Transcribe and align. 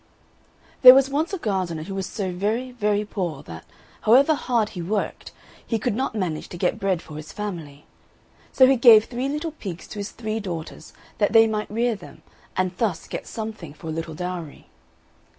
There 0.81 0.95
was 0.95 1.11
once 1.11 1.31
a 1.31 1.37
gardener 1.37 1.83
who 1.83 1.93
was 1.93 2.07
so 2.07 2.31
very 2.31 2.71
very 2.71 3.05
poor 3.05 3.43
that, 3.43 3.63
however 4.01 4.33
hard 4.33 4.69
he 4.69 4.81
worked, 4.81 5.31
he 5.63 5.77
could 5.77 5.93
not 5.93 6.15
manage 6.15 6.49
to 6.49 6.57
get 6.57 6.79
bread 6.79 7.03
for 7.03 7.17
his 7.17 7.31
family. 7.31 7.85
So 8.51 8.65
he 8.65 8.77
gave 8.77 9.05
three 9.05 9.29
little 9.29 9.51
pigs 9.51 9.87
to 9.89 9.99
his 9.99 10.09
three 10.09 10.39
daughters, 10.39 10.91
that 11.19 11.33
they 11.33 11.45
might 11.45 11.69
rear 11.69 11.93
them, 11.95 12.23
and 12.57 12.75
thus 12.77 13.07
get 13.07 13.27
something 13.27 13.75
for 13.75 13.89
a 13.89 13.93
little 13.93 14.15
dowry. 14.15 14.65